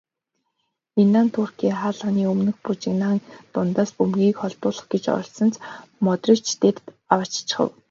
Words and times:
Инан 1.01 1.27
Туркийн 1.33 1.75
хаалганы 1.81 2.21
өмнөх 2.33 2.57
бужигнаан 2.65 3.19
дундаас 3.53 3.89
бөмбөгийг 3.97 4.35
холдуулах 4.39 4.87
гэж 4.93 5.03
оролдсон 5.17 5.49
ч 5.53 5.55
Модрич 6.05 6.45
дээр 6.61 6.75
авааччихав. 7.13 7.69